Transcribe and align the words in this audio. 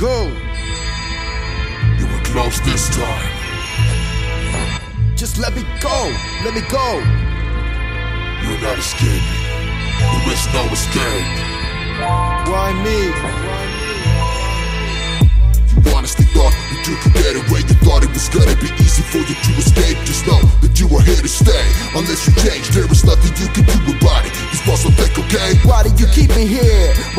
go. 0.00 0.28
You 1.98 2.06
were 2.08 2.24
close 2.24 2.58
this 2.60 2.88
time. 2.96 3.28
Just 5.14 5.36
let 5.36 5.54
me 5.54 5.62
go. 5.78 5.98
Let 6.42 6.54
me 6.54 6.62
go. 6.72 6.88
You're 8.40 8.62
not 8.64 8.78
escaping. 8.78 9.20
There 10.00 10.32
is 10.32 10.44
no 10.56 10.64
escape. 10.72 11.28
Why 12.48 12.72
me? 12.80 13.12
You 15.68 15.92
honestly 15.94 16.24
thought 16.32 16.56
that 16.56 16.82
you 16.88 16.96
could 16.96 17.12
get 17.20 17.36
away. 17.36 17.60
You 17.68 17.76
thought 17.84 18.02
it 18.02 18.08
was 18.08 18.30
gonna 18.32 18.56
be 18.56 18.72
easy 18.80 19.02
for 19.02 19.18
you 19.18 19.36
to 19.36 19.52
escape. 19.60 19.98
Just 20.08 20.26
know 20.26 20.40
that 20.64 20.80
you 20.80 20.88
are 20.96 21.02
here 21.02 21.20
to 21.20 21.28
stay. 21.28 21.66
Unless 21.94 22.26
you 22.26 22.32
change, 22.40 22.68
there 22.72 22.90
is 22.90 23.04
nothing 23.04 23.36
you 23.36 23.52
can 23.52 23.68
do 23.68 23.92
about 24.00 24.24
it. 24.24 24.32
This 24.48 24.64
muscle 24.66 24.92
think, 24.92 25.12
okay? 25.28 25.60
Why 25.68 25.82
do 25.82 25.90
you 25.92 26.08
keep 26.08 26.30
me 26.34 26.46
here? 26.46 26.69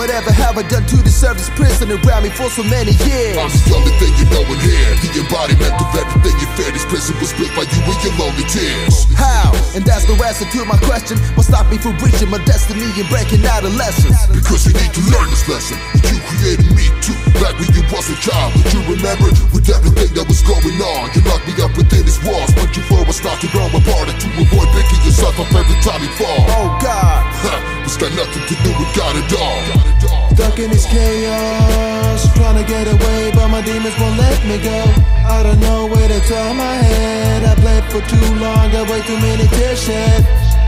Whatever 0.00 0.32
have 0.32 0.56
I 0.56 0.64
done 0.64 0.88
to 0.88 0.96
deserve 1.04 1.36
this 1.36 1.52
prison 1.60 1.92
around 1.92 2.24
me 2.24 2.32
for 2.32 2.48
so 2.48 2.64
many 2.64 2.96
years? 3.04 3.36
I'm 3.36 3.52
the 3.52 3.76
only 3.76 3.92
thing 4.00 4.08
you 4.16 4.24
know 4.32 4.40
in 4.48 4.56
here. 4.64 4.96
The 4.96 5.12
embodiment 5.20 5.76
of 5.76 5.92
everything 5.92 6.40
you 6.40 6.48
fear. 6.56 6.72
This 6.72 6.88
prison 6.88 7.20
was 7.20 7.36
built 7.36 7.52
by 7.52 7.68
you 7.68 7.84
and 7.84 8.00
your 8.00 8.16
lonely 8.16 8.48
tears. 8.48 9.04
How? 9.12 9.52
And 9.76 9.84
that's 9.84 10.08
the 10.08 10.16
answer 10.24 10.48
to 10.48 10.64
my 10.64 10.80
question. 10.88 11.20
What 11.36 11.44
stopped 11.44 11.68
me 11.68 11.76
from 11.76 12.00
reaching 12.00 12.32
my 12.32 12.40
destiny 12.48 12.88
and 12.88 13.04
breaking 13.12 13.44
out 13.44 13.60
of 13.60 13.76
lessons? 13.76 14.16
Because 14.32 14.64
you 14.64 14.72
need 14.72 14.88
to 14.88 15.04
learn 15.12 15.28
this 15.28 15.44
lesson. 15.44 15.76
You 16.00 16.16
created 16.32 16.72
me 16.72 16.88
too. 17.04 17.12
Back 17.36 17.60
when 17.60 17.68
you 17.76 17.84
was 17.92 18.08
a 18.08 18.16
child. 18.24 18.56
But 18.56 18.72
you 18.72 18.80
remember 18.88 19.28
with 19.52 19.68
everything 19.68 20.16
that 20.16 20.24
was 20.24 20.40
going 20.40 20.80
on. 20.80 21.12
You 21.12 21.20
locked 21.28 21.44
me 21.44 21.52
up 21.60 21.76
within 21.76 22.08
these 22.08 22.24
walls. 22.24 22.48
But 22.56 22.72
you 22.72 22.80
us 23.04 23.20
not 23.20 23.36
to 23.44 23.52
grow 23.52 23.68
apart. 23.68 24.08
And 24.08 24.16
to 24.16 24.28
avoid 24.48 24.64
picking 24.72 25.04
yourself 25.04 25.36
up 25.36 25.52
every 25.52 25.76
time 25.84 26.00
you 26.00 26.12
fall. 26.16 26.40
Oh 26.56 26.72
God. 26.80 27.20
Huh, 27.44 27.84
it's 27.84 28.00
got 28.00 28.08
nothing 28.16 28.48
to 28.48 28.54
do 28.64 28.72
with 28.80 28.88
God 28.96 29.12
at 29.12 29.28
all. 29.36 29.79
In 30.60 30.68
this 30.68 30.84
chaos, 30.84 32.28
trying 32.36 32.62
to 32.62 32.70
get 32.70 32.86
away, 32.86 33.32
but 33.32 33.48
my 33.48 33.62
demons 33.62 33.96
won't 33.98 34.18
let 34.18 34.44
me 34.44 34.60
go. 34.60 34.76
I 35.24 35.42
don't 35.42 35.58
know 35.58 35.86
where 35.86 36.06
to 36.06 36.20
turn 36.28 36.56
my 36.56 36.76
head. 36.76 37.44
I 37.48 37.54
played 37.54 37.84
for 37.88 38.04
too 38.04 38.34
long, 38.36 38.70
got 38.70 38.84
way 38.90 39.00
too 39.08 39.16
many 39.24 39.48
tears 39.56 39.80
shed. 39.80 40.20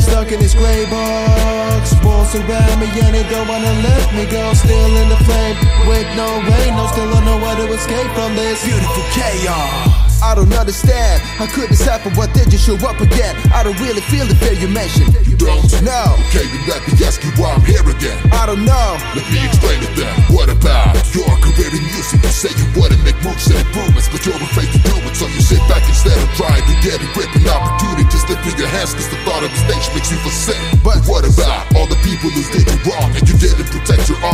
Stuck 0.00 0.32
in 0.32 0.40
this 0.40 0.54
gray 0.54 0.88
box, 0.88 1.92
walls 2.02 2.34
around 2.34 2.80
me 2.80 2.88
and 2.96 3.14
they 3.14 3.28
don't 3.28 3.46
wanna 3.46 3.72
let 3.84 4.14
me 4.14 4.24
go. 4.24 4.54
Still 4.54 4.96
in 4.96 5.08
the 5.10 5.20
flame, 5.28 5.56
with 5.84 6.08
no 6.16 6.40
rain, 6.48 6.72
no 6.80 6.86
still 6.88 7.10
don't 7.12 7.26
know 7.26 7.36
how 7.44 7.54
to 7.54 7.70
escape 7.70 8.10
from 8.16 8.34
this 8.36 8.64
Beautiful 8.64 9.04
chaos. 9.12 10.03
I 10.22 10.34
don't 10.34 10.52
understand. 10.52 11.22
How 11.22 11.46
could 11.46 11.70
this 11.70 11.84
happen? 11.84 12.12
Why 12.14 12.26
did 12.32 12.52
you 12.52 12.58
show 12.58 12.76
up 12.86 13.00
again? 13.00 13.34
I 13.52 13.62
don't 13.62 13.78
really 13.80 14.00
feel 14.12 14.26
the 14.26 14.34
fear 14.36 14.52
you 14.52 14.68
mentioned. 14.68 15.14
You 15.26 15.36
don't? 15.36 15.62
know. 15.84 16.16
Okay, 16.30 16.46
then 16.48 16.64
let 16.66 16.80
me 16.88 16.92
ask 17.04 17.20
you 17.22 17.30
why 17.36 17.52
I'm 17.52 17.60
here 17.62 17.84
again. 17.84 18.16
I 18.32 18.46
don't 18.46 18.64
know. 18.64 18.96
Let 19.14 19.26
me 19.30 19.40
explain 19.44 19.78
it 19.84 19.92
then. 19.94 20.12
What 20.32 20.48
about 20.48 20.96
your 21.12 21.28
career 21.44 21.70
in 21.70 21.84
music? 21.92 22.24
You 22.24 22.32
say 22.32 22.50
you 22.56 22.66
wanna 22.74 22.96
make 23.04 23.16
moves 23.20 23.46
and 23.52 23.60
improvements, 23.60 24.08
but 24.08 24.24
you're 24.24 24.38
afraid 24.38 24.70
to 24.72 24.80
do 24.80 24.94
it. 25.04 25.14
So 25.14 25.28
you 25.28 25.40
sit 25.44 25.60
back 25.68 25.84
instead 25.86 26.16
of 26.16 26.28
trying 26.34 26.64
to 26.64 26.74
get 26.80 26.98
a 27.04 27.08
grip 27.12 27.28
and 27.36 27.44
opportunity. 27.48 28.08
Just 28.10 28.28
lifting 28.32 28.56
your 28.58 28.68
hands 28.72 28.94
cause 28.96 29.08
the 29.12 29.18
thought 29.28 29.44
of 29.44 29.50
the 29.52 29.60
stage 29.68 29.86
makes 29.94 30.10
you 30.10 30.18
feel 30.24 30.32
sick. 30.32 30.60
But- 30.82 31.04
what 31.04 31.22
about 31.28 31.68
all 31.76 31.86
the 31.86 32.00
people 32.00 32.30
who 32.32 32.42
did 32.50 32.64
you 32.64 32.78
wrong 32.88 33.12
and 33.14 33.24
you 33.28 33.36
didn't 33.36 33.68
protect 33.68 34.08
your 34.08 34.18
honor 34.24 34.33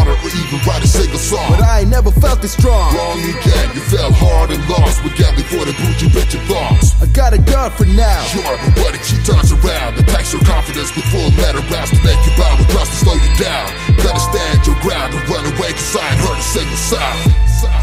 I 2.41 2.43
ain't 2.43 2.49
never 2.49 2.49
felt 2.49 2.49
this 2.49 2.53
strong. 2.57 2.95
Wrong 2.97 3.21
again, 3.21 3.69
you 3.75 3.81
fell 3.93 4.13
hard 4.13 4.51
and 4.51 4.63
lost. 4.69 5.05
We're 5.05 5.15
gambling 5.15 5.45
for 5.47 5.65
the 5.65 5.75
bougie 5.77 6.09
bitch 6.09 6.33
your 6.33 6.43
thoughts. 6.49 6.97
I 7.03 7.07
got 7.13 7.33
a 7.33 7.39
gun 7.39 7.71
for 7.73 7.85
now. 7.85 8.23
Sure, 8.25 8.57
but 8.81 8.95
if 8.97 9.05
she 9.05 9.17
turns 9.29 9.53
around, 9.53 9.99
attacks 10.01 10.33
your 10.33 10.43
confidence 10.45 10.95
with 10.97 11.05
full 11.13 11.31
metal 11.37 11.63
raps 11.69 11.91
to 11.91 12.01
make 12.01 12.21
you 12.25 12.33
bow 12.41 12.57
trust 12.73 12.93
to 12.93 12.99
slow 13.05 13.17
you 13.17 13.33
down. 13.37 13.69
Better 14.01 14.19
stand 14.19 14.67
your 14.67 14.79
ground 14.81 15.13
and 15.15 15.23
run 15.29 15.45
away, 15.53 15.73
cause 15.77 15.97
I 15.97 16.05
ain't 16.09 16.21
heard 16.25 16.39
a 16.39 16.47
single 16.47 16.81
sound. 16.81 17.21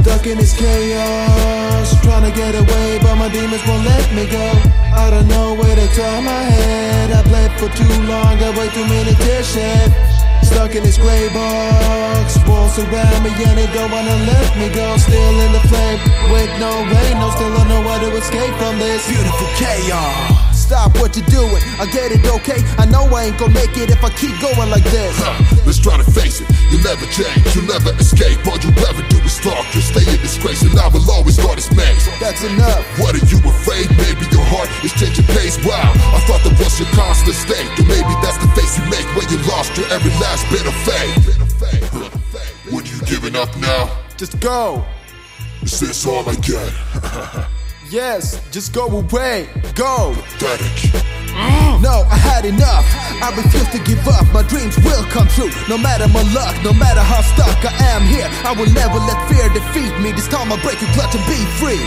Stuck 0.02 0.26
in 0.26 0.38
this 0.38 0.58
chaos, 0.58 1.94
trying 2.02 2.26
to 2.26 2.34
get 2.34 2.58
away, 2.58 2.98
but 3.02 3.16
my 3.16 3.30
demons 3.30 3.62
won't 3.68 3.86
let 3.86 4.10
me 4.14 4.26
go. 4.26 4.48
I 4.94 5.10
don't 5.14 5.28
know 5.28 5.54
where 5.54 5.76
to 5.76 5.88
turn 5.94 6.26
my 6.26 6.44
head. 6.50 7.14
I 7.14 7.22
played 7.30 7.54
for 7.62 7.70
too 7.78 7.94
long, 8.10 8.40
got 8.42 8.58
way 8.58 8.70
too 8.74 8.86
many 8.90 9.14
shed. 9.44 10.27
Stuck 10.48 10.76
in 10.76 10.84
this 10.84 10.98
gray 10.98 11.28
box, 11.30 12.40
walls 12.48 12.80
around 12.80 13.24
me 13.24 13.32
and 13.44 13.58
they 13.58 13.68
don't 13.76 13.92
wanna 13.92 14.16
let 14.32 14.56
me 14.58 14.70
go. 14.70 14.98
Still 14.98 15.36
in 15.46 15.52
the 15.52 15.64
flame, 15.68 16.00
with 16.32 16.52
no 16.60 16.72
rain, 16.88 17.20
no 17.20 17.30
still 17.32 17.52
don't 17.56 17.68
know 17.68 17.82
how 17.84 18.00
to 18.00 18.10
escape 18.16 18.54
from 18.56 18.80
this. 18.80 19.08
Beautiful 19.08 19.48
chaos. 19.60 20.48
Stop 20.68 21.00
what 21.00 21.16
you're 21.16 21.26
doing. 21.32 21.64
I 21.80 21.86
get 21.88 22.12
it, 22.12 22.28
okay? 22.28 22.60
I 22.78 22.86
know 22.86 23.08
I 23.16 23.32
ain't 23.32 23.38
gonna 23.40 23.54
make 23.54 23.78
it 23.78 23.90
if 23.90 24.04
I 24.04 24.10
keep 24.20 24.36
going 24.44 24.70
like 24.70 24.84
this. 24.92 25.16
Huh, 25.16 25.40
Let's 25.66 25.80
try 25.80 25.96
to 25.96 26.04
face 26.12 26.42
it. 26.44 26.48
You'll 26.70 26.84
never 26.84 27.08
change, 27.08 27.56
you'll 27.56 27.72
never 27.72 27.96
escape. 27.96 28.36
All 28.44 28.60
you'll 28.60 28.76
ever 28.84 29.00
do 29.08 29.16
is 29.24 29.40
talk. 29.40 29.64
You'll 29.72 29.88
stay 29.88 30.04
in 30.04 30.20
disgrace, 30.20 30.64
and 30.68 30.76
I 30.78 30.88
will 30.92 31.08
always 31.10 31.38
guard 31.40 31.58
this 31.58 31.72
maze. 31.72 32.04
That's 32.20 32.44
enough. 32.44 32.84
What 33.00 33.16
are 33.16 33.26
you 33.32 33.40
afraid? 33.48 33.88
Maybe 33.96 34.28
your 34.36 34.37
heart 34.50 34.70
is 34.84 34.94
changing 34.94 35.26
pace. 35.36 35.58
Wow, 35.66 35.92
I 36.16 36.20
thought 36.28 36.44
that 36.44 36.56
was 36.60 36.80
your 36.80 36.90
constant 36.96 37.36
state. 37.36 37.68
Or 37.80 37.86
maybe 37.88 38.14
that's 38.24 38.38
the 38.40 38.50
face 38.56 38.78
you 38.80 38.86
make 38.90 39.08
when 39.16 39.28
you 39.30 39.40
lost 39.48 39.76
your 39.78 39.88
every 39.92 40.12
last 40.24 40.48
bit 40.50 40.66
of 40.66 40.76
faith. 40.88 41.38
What 42.72 42.84
are 42.84 42.96
you 42.96 43.02
giving 43.06 43.36
up 43.36 43.56
now? 43.58 43.90
Just 44.18 44.40
go. 44.40 44.86
Is 45.62 45.80
this 45.80 46.06
all 46.06 46.28
I 46.28 46.36
get? 46.36 47.48
Yes, 47.90 48.42
just 48.52 48.74
go 48.74 48.86
away. 48.88 49.48
Go. 49.74 50.14
Pathetic. 50.38 51.27
Oh. 51.38 51.78
No, 51.82 52.06
I 52.10 52.18
had 52.18 52.46
enough. 52.46 52.86
I 53.22 53.30
refuse 53.38 53.70
to 53.70 53.80
give 53.86 54.02
up. 54.08 54.26
My 54.34 54.42
dreams 54.44 54.78
will 54.82 55.06
come 55.14 55.28
true. 55.30 55.50
No 55.70 55.78
matter 55.78 56.08
my 56.10 56.26
luck, 56.34 56.58
no 56.64 56.74
matter 56.74 57.02
how 57.02 57.22
stuck 57.22 57.58
I 57.62 57.74
am 57.94 58.04
here, 58.04 58.28
I 58.44 58.54
will 58.58 58.72
never 58.74 58.98
let 58.98 59.18
fear 59.30 59.48
defeat 59.54 59.94
me. 60.02 60.12
This 60.12 60.28
time 60.28 60.52
I'll 60.52 60.62
break 60.66 60.82
your 60.82 60.92
clutch 60.98 61.14
and 61.14 61.26
be 61.30 61.40
free. 61.62 61.82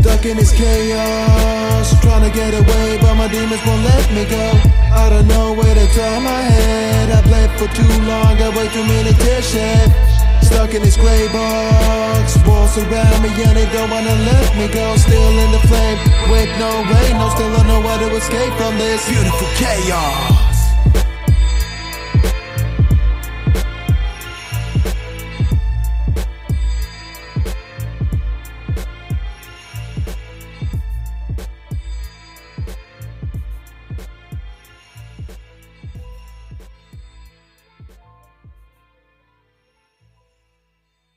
Stuck 0.00 0.24
in 0.26 0.36
this 0.36 0.52
chaos, 0.52 1.88
trying 2.00 2.22
to 2.22 2.32
get 2.36 2.52
away, 2.52 2.98
but 3.00 3.14
my 3.16 3.28
demons 3.28 3.64
won't 3.64 3.82
let 3.82 4.06
me 4.12 4.24
go. 4.28 4.44
I 4.92 5.08
don't 5.08 5.26
know 5.26 5.54
where 5.54 5.74
to 5.74 5.86
turn 5.94 6.22
my 6.22 6.42
head. 6.52 7.10
I 7.10 7.22
played 7.22 7.50
for 7.58 7.68
too 7.74 7.92
long, 8.04 8.36
got 8.36 8.54
way 8.54 8.68
too 8.68 8.84
many 8.84 9.12
shed. 9.42 10.25
Stuck 10.46 10.74
in 10.74 10.82
this 10.82 10.96
gray 10.96 11.26
box, 11.32 12.38
walls 12.46 12.78
around 12.78 13.22
me 13.22 13.30
and 13.42 13.56
they 13.56 13.66
don't 13.72 13.90
wanna 13.90 14.14
let 14.30 14.56
me 14.56 14.68
go. 14.68 14.96
Still 14.96 15.38
in 15.44 15.50
the 15.50 15.62
flame, 15.66 15.98
with 16.30 16.50
no 16.58 16.70
rain, 16.92 17.18
no 17.18 17.28
still 17.30 17.52
don't 17.54 17.66
know 17.66 17.82
how 17.82 17.98
to 17.98 18.14
escape 18.14 18.52
from 18.54 18.78
this. 18.78 19.08
Beautiful 19.08 19.48
chaos. 19.58 20.35